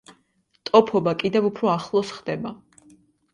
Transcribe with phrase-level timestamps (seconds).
[0.69, 2.55] ტოფობა კიდევ უფრო ახლოს ხდება.